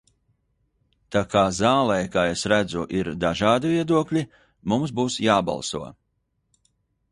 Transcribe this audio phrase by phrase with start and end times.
[1.15, 4.25] Tā kā zālē, kā es redzu, ir dažādi viedokļi,
[4.73, 5.85] mums būs jābalso.